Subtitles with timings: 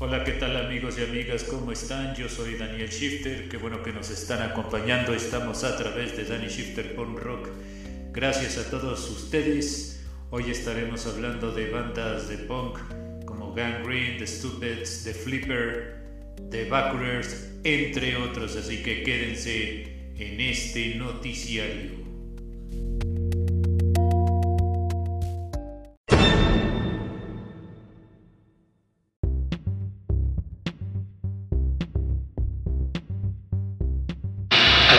[0.00, 1.42] Hola, ¿qué tal amigos y amigas?
[1.42, 2.14] ¿Cómo están?
[2.14, 5.12] Yo soy Daniel Shifter, qué bueno que nos están acompañando.
[5.12, 7.48] Estamos a través de Danny Shifter Punk Rock.
[8.12, 10.06] Gracias a todos ustedes.
[10.30, 12.78] Hoy estaremos hablando de bandas de punk
[13.24, 15.96] como Gangrene, The Stupids, The Flipper,
[16.48, 18.54] The Backwarders, entre otros.
[18.54, 22.07] Así que quédense en este noticiario.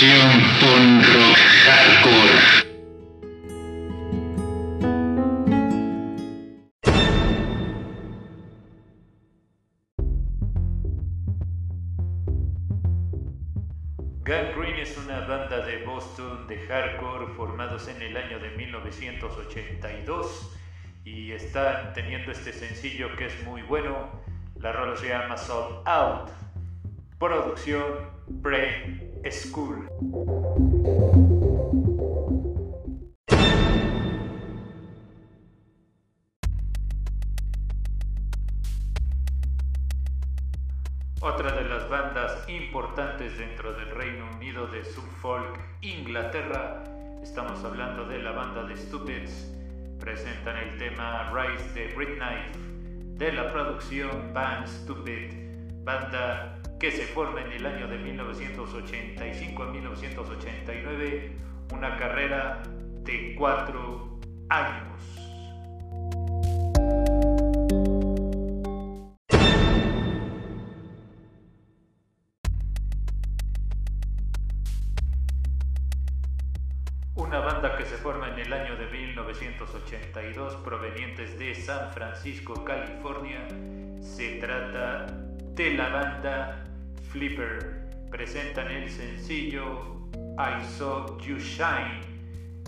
[0.00, 2.38] Sección Pon Rock Hardcore.
[14.24, 20.56] Gangrene es una banda de Boston de hardcore formados en el año de 1982
[21.04, 24.08] y están teniendo este sencillo que es muy bueno.
[24.56, 26.30] La rola se llama Sold Out.
[27.18, 28.18] Producción
[29.22, 29.88] Pre-School.
[41.22, 46.82] Otra de las bandas importantes dentro del Reino Unido de Suffolk, Inglaterra,
[47.22, 49.52] estamos hablando de la banda de Stupids,
[49.98, 52.58] presentan el tema Rise the Brick Knife
[53.18, 55.34] de la producción Band Stupid,
[55.84, 61.32] banda que se forma en el año de 1985 a 1989,
[61.74, 62.62] una carrera
[63.04, 64.18] de cuatro
[64.48, 65.02] años.
[77.14, 83.46] Una banda que se forma en el año de 1982 provenientes de San Francisco, California,
[84.00, 85.04] se trata
[85.54, 86.64] de la banda
[87.10, 92.02] Flipper presentan el sencillo I Saw You Shine.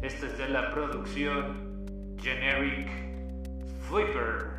[0.03, 2.89] Este es de la producción Generic
[3.89, 4.51] Flipper.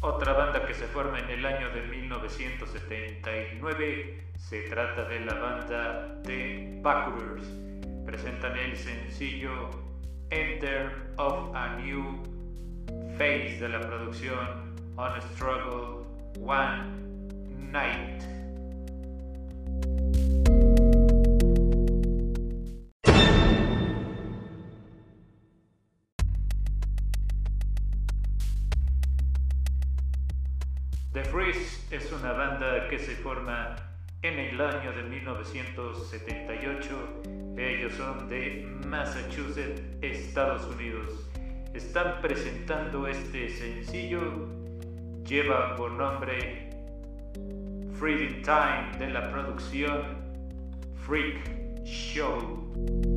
[0.00, 6.22] Otra banda que se forma en el año de 1979 se trata de la banda
[6.22, 7.71] The Backwards
[8.12, 9.70] presentan el sencillo
[10.28, 12.22] Enter of a New
[13.16, 16.04] Phase de la producción On a Struggle
[16.38, 16.90] One
[17.70, 18.22] Night.
[31.14, 33.74] The Freeze es una banda que se forma
[34.20, 37.41] en el año de 1978.
[37.56, 41.30] Ellos son de Massachusetts, Estados Unidos.
[41.74, 44.48] Están presentando este sencillo.
[45.26, 46.70] Lleva por nombre
[47.98, 50.02] Freedom Time de la producción
[51.04, 53.11] Freak Show.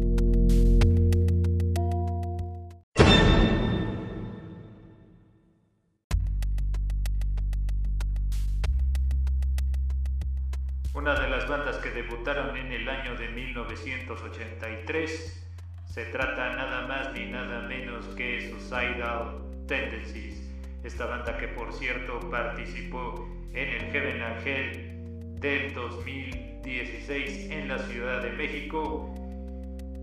[10.95, 15.43] Una de las bandas que debutaron en el año de 1983.
[15.85, 20.41] Se trata nada más ni nada menos que Suicidal Tendencies,
[20.83, 28.21] esta banda que por cierto participó en el Heaven Angel del 2016 en la Ciudad
[28.21, 29.13] de México.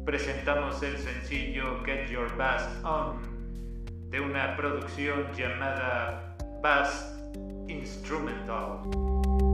[0.05, 3.19] Presentamos el sencillo Get Your Bass On
[4.11, 7.17] de una producción llamada Bass
[7.69, 9.52] Instrumental.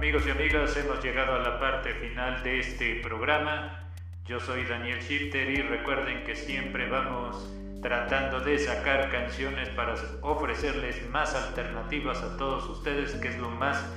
[0.00, 3.84] Amigos y amigas, hemos llegado a la parte final de este programa.
[4.24, 11.06] Yo soy Daniel Shifter y recuerden que siempre vamos tratando de sacar canciones para ofrecerles
[11.10, 13.94] más alternativas a todos ustedes, que es lo más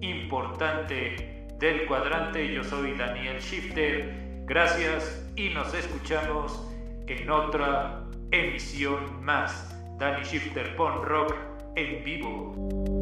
[0.00, 2.50] importante del cuadrante.
[2.50, 4.10] Yo soy Daniel Shifter.
[4.46, 6.66] Gracias y nos escuchamos
[7.06, 9.76] en otra emisión más.
[9.98, 11.36] Danny Shifter Pon Rock
[11.76, 13.01] en vivo.